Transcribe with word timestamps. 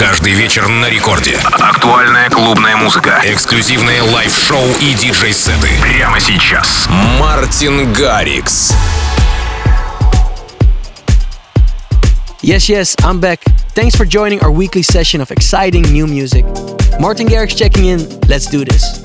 Каждый 0.00 0.32
вечер 0.32 0.68
на 0.68 0.88
рекорде. 0.88 1.38
Актуальная 1.58 2.28
клубная 2.30 2.76
музыка. 2.76 3.20
Эксклюзивные 3.24 4.02
лайв-шоу 4.02 4.66
и 4.80 4.94
диджей-сеты. 4.94 5.68
Прямо 5.80 6.20
сейчас. 6.20 6.86
Мартин 7.18 7.92
Гаррикс. 7.92 8.72
Yes, 12.42 12.68
yes, 12.68 12.94
I'm 13.02 13.18
back. 13.18 13.40
Thanks 13.74 13.96
for 13.96 14.04
joining 14.04 14.40
our 14.40 14.52
weekly 14.52 14.82
session 14.82 15.20
of 15.20 15.30
exciting 15.30 15.82
new 15.92 16.06
music. 16.06 16.44
Martin 17.00 17.26
Garrix 17.26 17.56
checking 17.56 17.86
in. 17.86 18.06
Let's 18.28 18.46
do 18.46 18.64
this. 18.64 19.02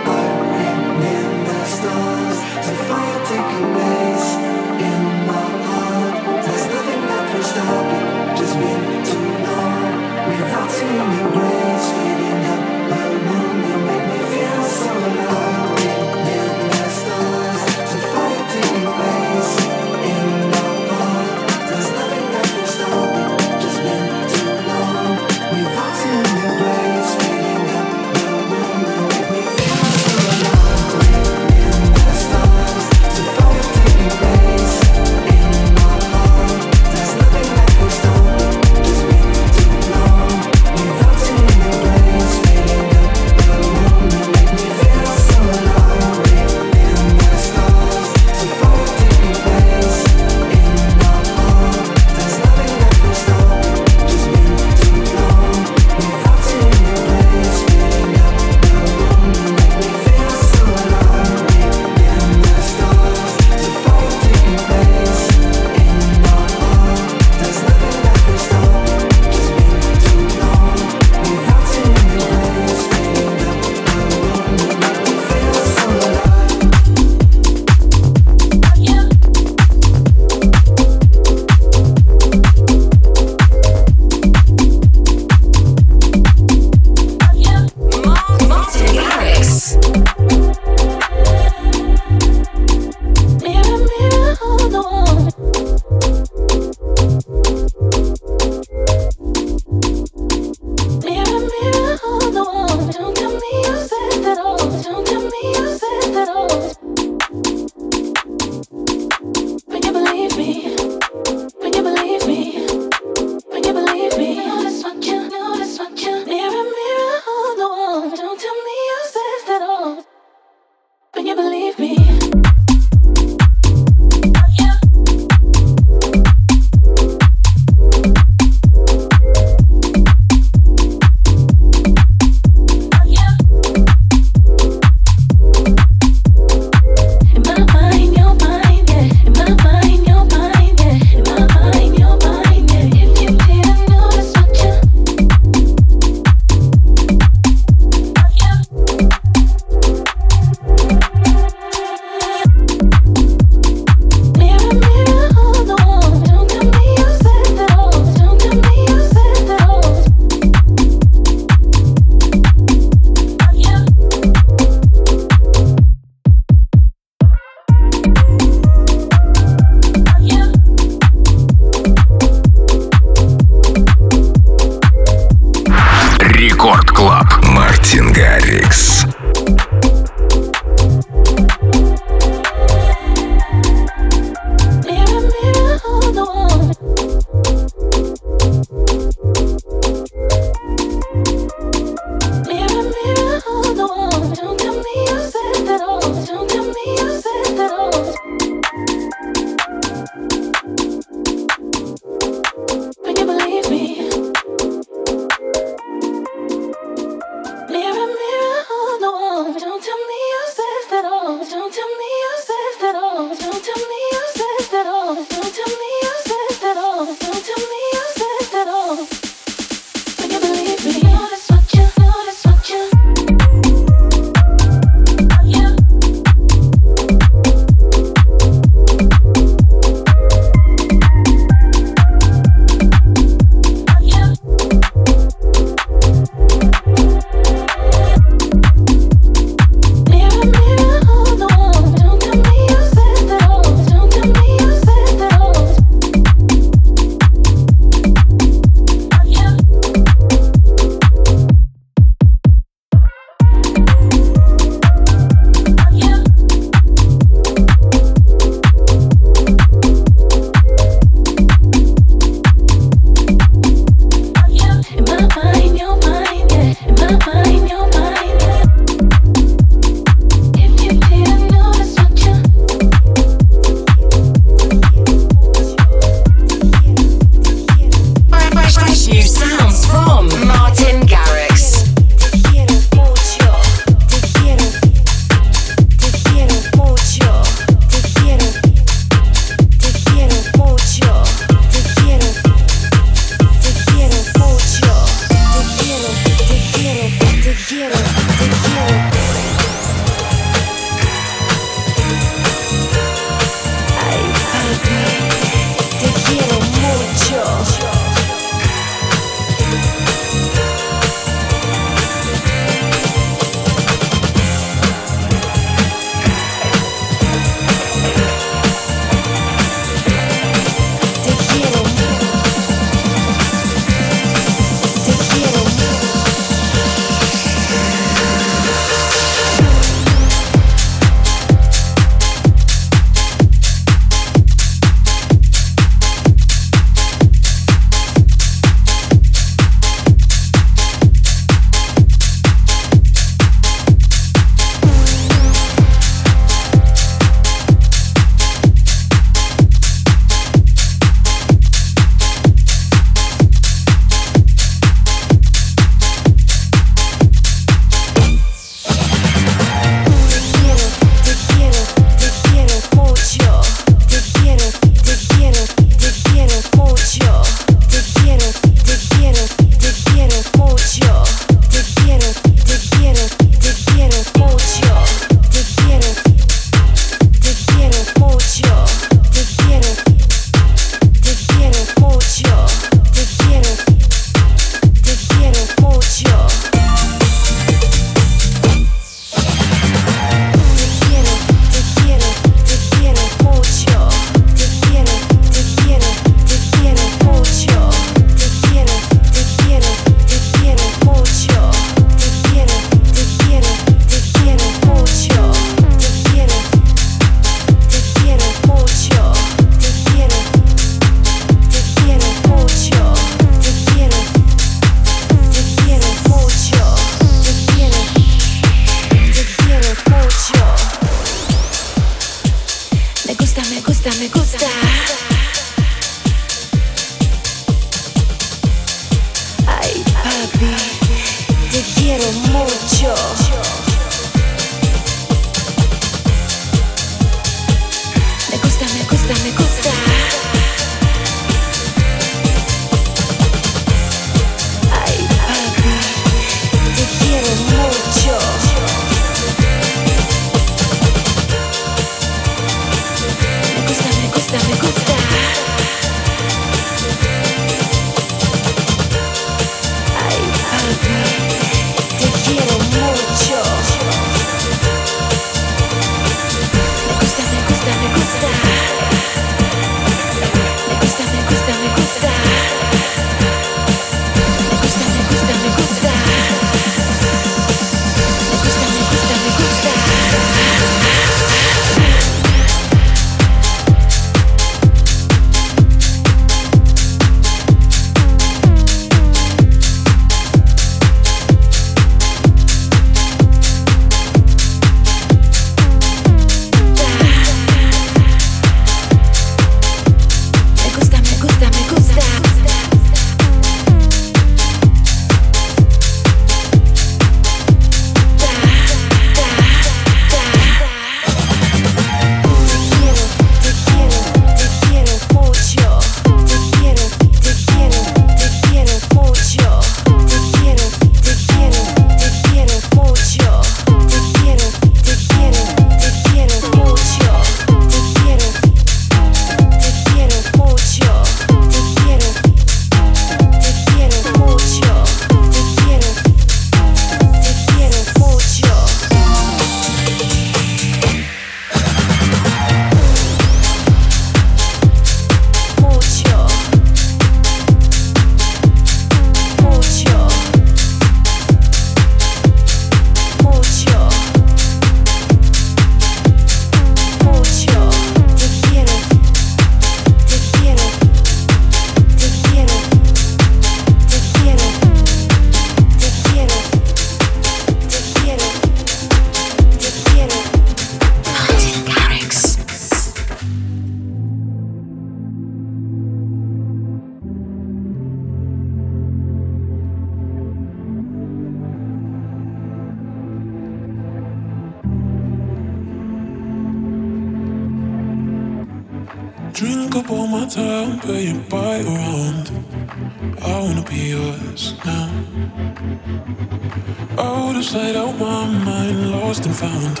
Out 597.32 597.56
of 597.56 597.64
sight, 597.64 597.96
out 597.96 598.18
my 598.18 598.46
mind, 598.46 599.10
lost 599.10 599.46
and 599.46 599.56
found. 599.56 600.00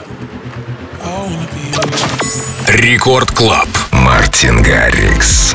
I 1.00 1.22
wanna 1.22 1.48
be 1.54 1.70
yours. 1.70 2.44
Рекорд 2.66 3.30
Клаб. 3.32 3.68
Мартин 3.92 4.62
Гаррикс. 4.62 5.54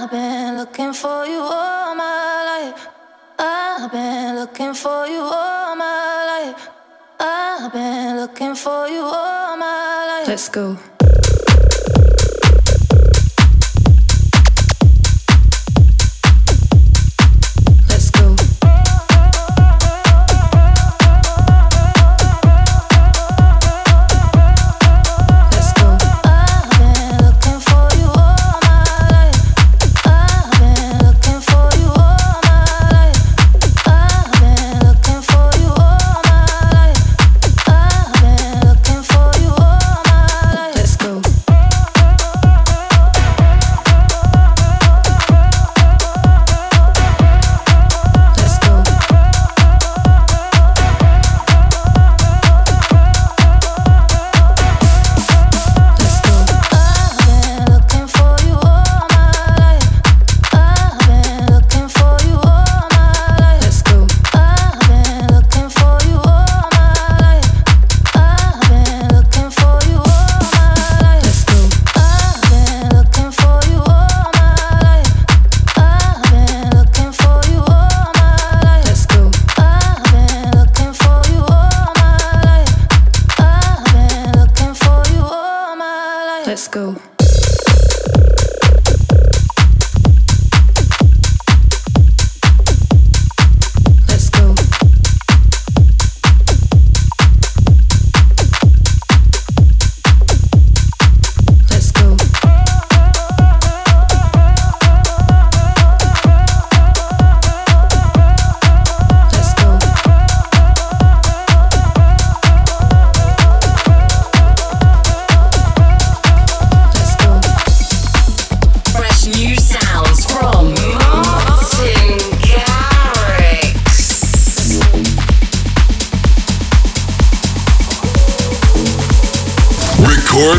I've 0.00 0.12
been 0.12 0.56
looking 0.56 0.92
for 0.92 1.26
you 1.26 1.40
all 1.40 1.92
my 1.96 2.44
life. 2.50 2.86
I've 3.36 3.90
been 3.90 4.36
looking 4.36 4.72
for 4.72 5.08
you 5.08 5.22
all 5.22 5.74
my 5.74 6.52
life. 6.54 6.68
I've 7.18 7.72
been 7.72 8.16
looking 8.18 8.54
for 8.54 8.86
you 8.86 9.02
all 9.02 9.56
my 9.56 10.20
life. 10.20 10.28
Let's 10.28 10.48
go. 10.48 10.78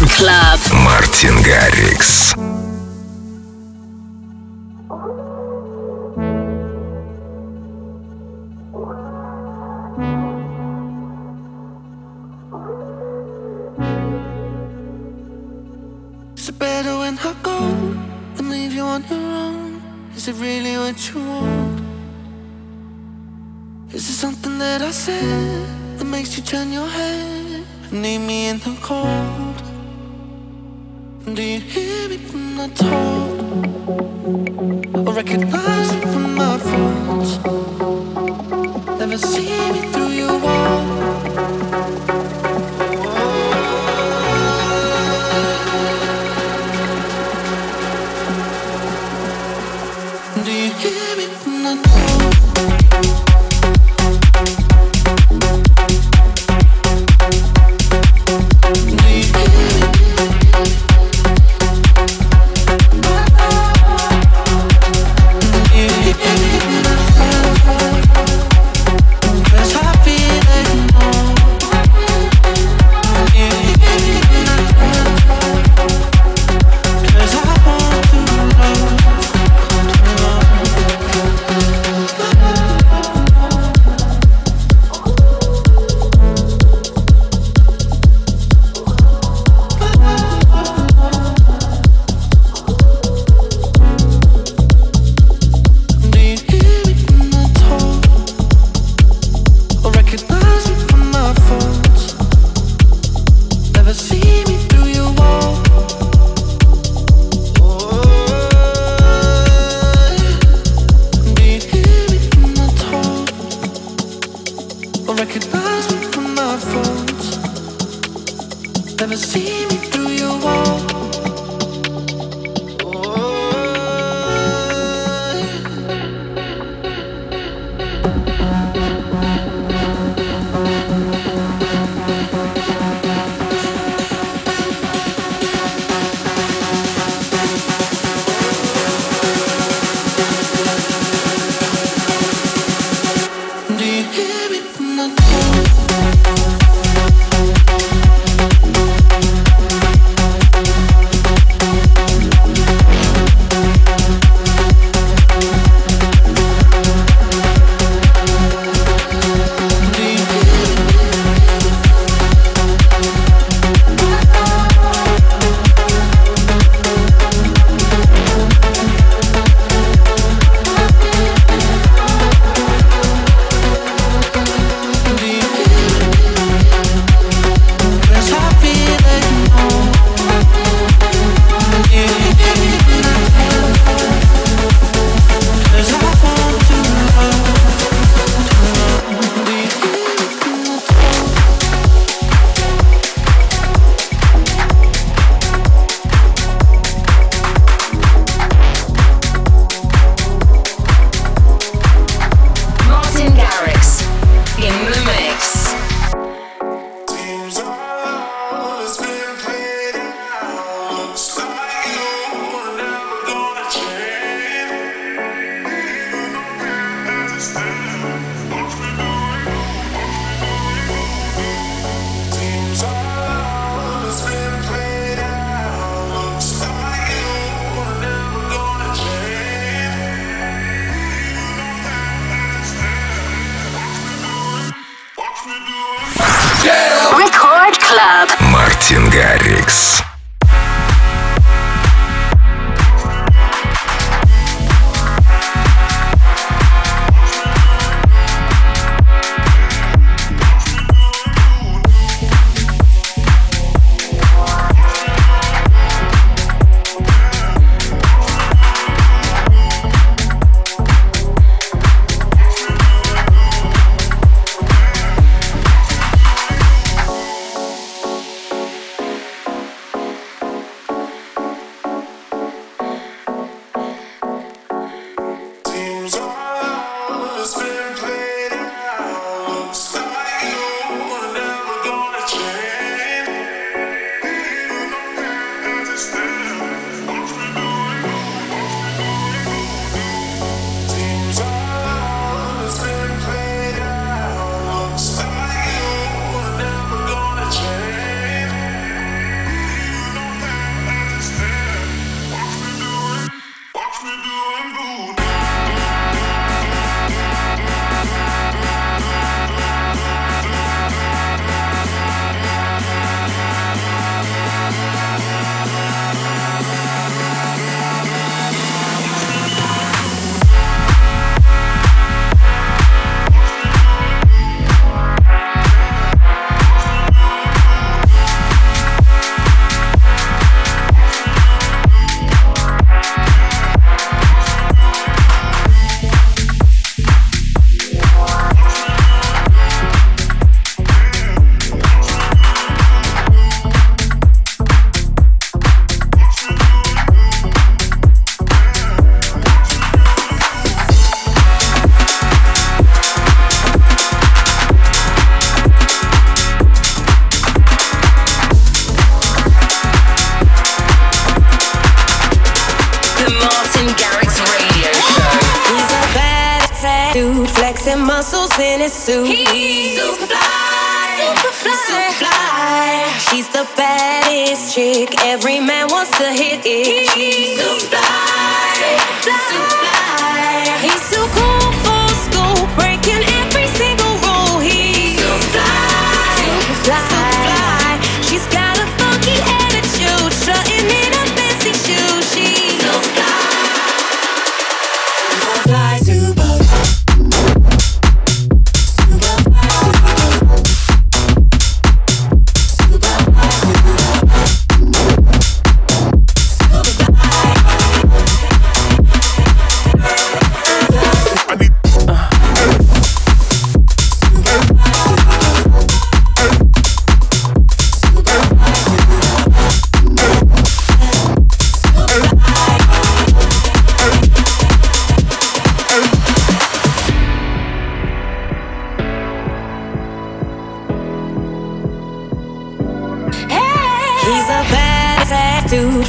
Club. 0.09 0.73
Мартин 0.73 1.41
Гаррикс. 1.43 2.48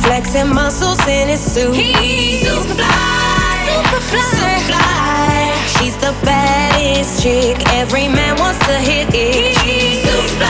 flexing 0.02 0.52
muscles 0.52 1.00
in 1.06 1.28
his 1.28 1.40
suit. 1.40 1.74
He's 1.74 2.46
super 2.46 2.74
fly, 2.74 3.66
super 3.66 4.00
fly, 4.10 4.20
super 4.36 4.60
fly. 4.68 5.54
She's 5.74 5.96
the 5.96 6.14
baddest 6.24 7.22
chick. 7.22 7.56
Every 7.68 8.08
man 8.08 8.38
wants 8.38 8.58
to 8.66 8.74
hit 8.74 9.08
it. 9.12 9.58
He's 9.58 10.02
super 10.02 10.28
fly. 10.38 10.49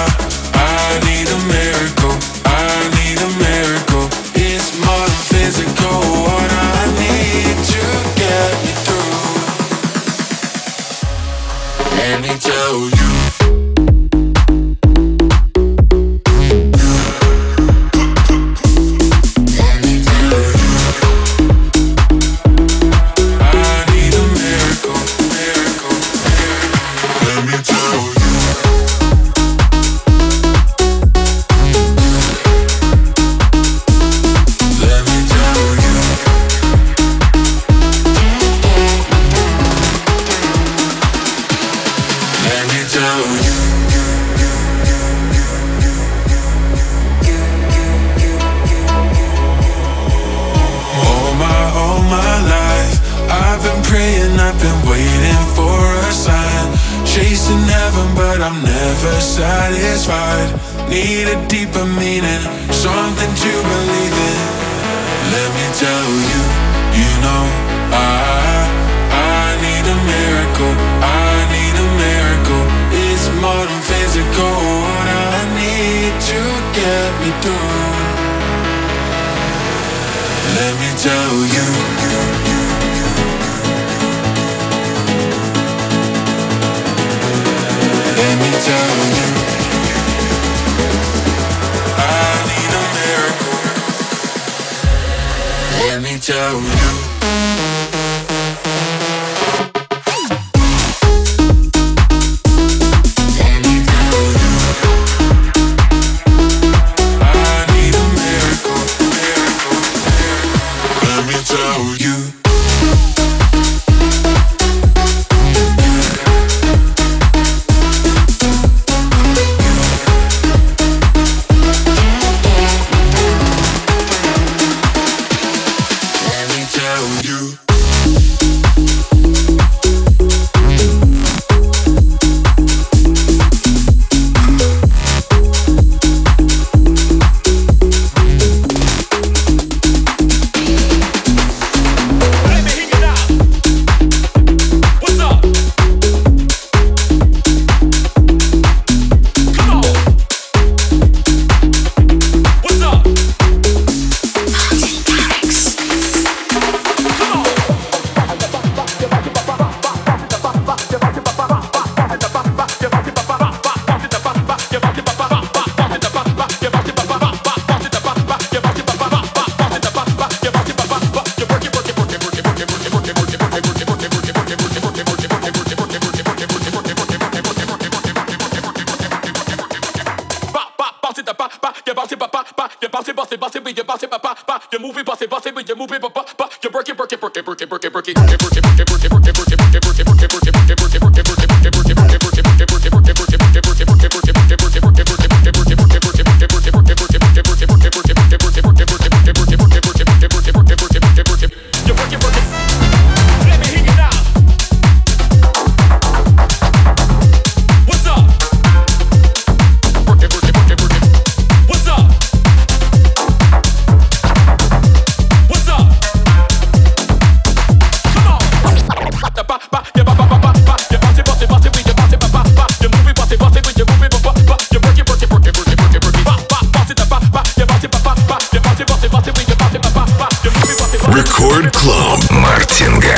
Martin 232.89 233.10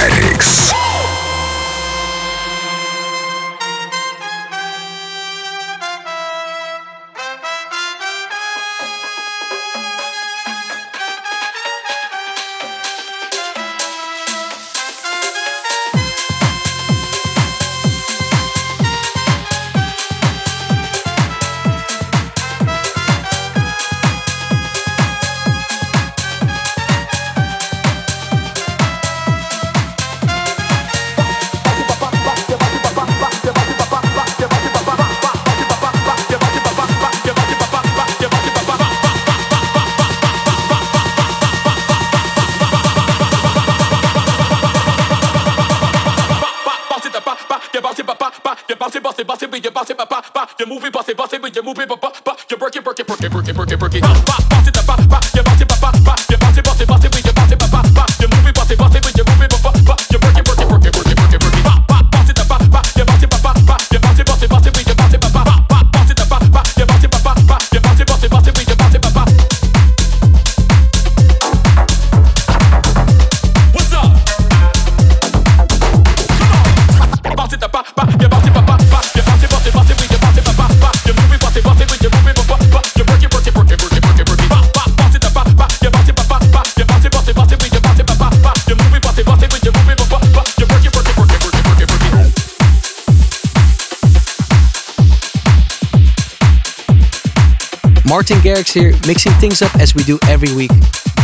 Here, 98.54 98.94
mixing 99.08 99.32
things 99.34 99.63
up 99.63 99.76
as 99.78 99.96
we 99.96 100.04
do 100.04 100.20
every 100.28 100.54
week. 100.54 100.70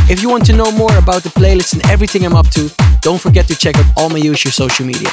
If 0.10 0.20
you 0.22 0.30
want 0.30 0.48
to 0.48 0.54
know 0.54 0.72
more 0.72 0.96
about 0.98 1.22
the 1.22 1.30
playlist 1.30 1.74
and 1.74 1.86
everything 1.88 2.26
I'm 2.26 2.36
up 2.36 2.50
to, 2.50 2.72
don't 3.02 3.22
forget 3.22 3.48
to 3.48 3.56
check 3.56 3.78
out 3.78 3.86
all 3.96 4.10
my 4.10 4.18
usual 4.18 4.52
social 4.52 4.84
media. 4.84 5.10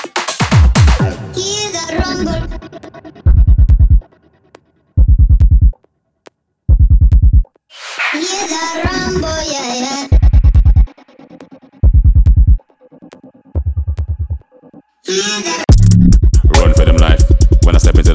Run 16.49 16.73
for 16.75 16.85
them 16.87 16.97
life. 16.97 17.23
When 17.63 17.75
I 17.75 17.79
step 17.79 17.97
into 17.97 18.15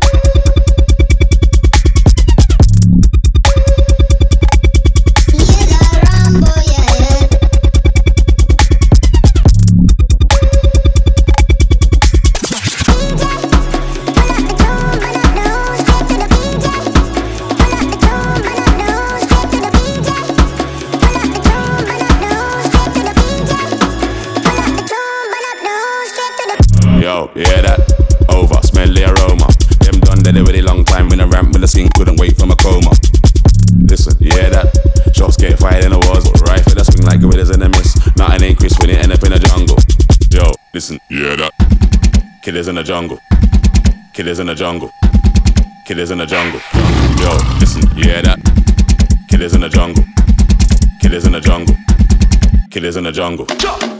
Hear 27.29 27.61
that? 27.61 27.77
Over, 28.29 28.57
smell 28.65 28.89
the 28.89 29.05
aroma. 29.05 29.45
Them 29.85 29.99
done 30.01 30.25
dead 30.25 30.37
a 30.37 30.43
really 30.43 30.61
long 30.61 30.83
time 30.83 31.07
when 31.09 31.19
a 31.19 31.27
ramp 31.27 31.53
with 31.53 31.63
a 31.63 31.67
skin 31.67 31.87
couldn't 31.93 32.19
wait 32.19 32.35
from 32.37 32.49
a 32.49 32.55
coma. 32.55 32.91
Listen, 33.77 34.17
hear 34.17 34.49
that? 34.49 34.73
Shots 35.13 35.37
get 35.37 35.59
fired 35.59 35.85
in 35.85 35.91
the 35.91 35.99
walls, 35.99 36.25
but 36.25 36.41
right 36.49 36.63
for 36.63 36.73
the 36.73 36.83
swing 36.83 37.05
like 37.05 37.21
gorillas 37.21 37.49
in 37.49 37.59
the 37.59 37.69
mist. 37.69 38.01
Nothing 38.17 38.43
ain't 38.43 38.57
crisp 38.57 38.79
when 38.79 38.89
you 38.89 38.95
end 38.95 39.11
up 39.13 39.21
in 39.23 39.31
the 39.31 39.39
jungle. 39.39 39.77
Yo, 40.33 40.49
listen, 40.73 40.99
hear 41.09 41.37
that? 41.37 41.53
Killers 42.41 42.67
in 42.67 42.75
the 42.75 42.83
jungle. 42.83 43.19
Killers 44.13 44.39
in 44.39 44.47
the 44.47 44.55
jungle. 44.55 44.89
Killers 45.85 46.09
in 46.09 46.17
the 46.17 46.25
jungle. 46.25 46.61
Yo, 47.21 47.29
listen, 47.61 47.85
hear 47.95 48.21
that? 48.21 48.39
Killers 49.29 49.53
in 49.53 49.61
the 49.61 49.69
jungle. 49.69 50.03
Killers 50.99 51.25
in 51.25 51.33
the 51.33 51.41
jungle. 51.41 51.75
Killers 52.71 52.95
in 52.97 53.03
the 53.03 53.11
jungle. 53.11 53.45
Jungle. 53.45 53.90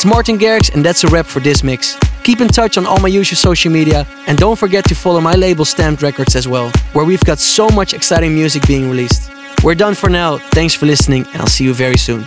It's 0.00 0.06
Martin 0.06 0.38
Garrix, 0.38 0.72
and 0.74 0.82
that's 0.82 1.04
a 1.04 1.08
wrap 1.08 1.26
for 1.26 1.40
this 1.40 1.62
mix. 1.62 1.94
Keep 2.22 2.40
in 2.40 2.48
touch 2.48 2.78
on 2.78 2.86
all 2.86 2.98
my 3.00 3.08
usual 3.08 3.36
social 3.36 3.70
media, 3.70 4.06
and 4.26 4.38
don't 4.38 4.58
forget 4.58 4.82
to 4.86 4.94
follow 4.94 5.20
my 5.20 5.34
label 5.34 5.66
Stamped 5.66 6.00
Records 6.00 6.34
as 6.36 6.48
well, 6.48 6.72
where 6.94 7.04
we've 7.04 7.22
got 7.24 7.38
so 7.38 7.68
much 7.68 7.92
exciting 7.92 8.32
music 8.34 8.66
being 8.66 8.88
released. 8.88 9.30
We're 9.62 9.74
done 9.74 9.94
for 9.94 10.08
now. 10.08 10.38
Thanks 10.56 10.72
for 10.72 10.86
listening, 10.86 11.26
and 11.34 11.42
I'll 11.42 11.48
see 11.48 11.64
you 11.64 11.74
very 11.74 11.98
soon. 11.98 12.24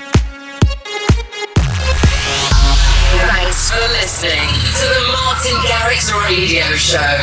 Thanks 3.26 3.71
for 3.71 3.82
listening 3.89 4.49
to 4.78 4.86
the 4.93 5.07
Martin 5.11 5.57
Garrix 5.65 6.13
Radio 6.30 6.65
Show. 6.78 7.17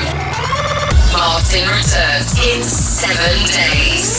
Martin 1.12 1.62
returns 1.68 2.36
in 2.42 2.60
seven 2.64 3.38
days. 3.46 4.09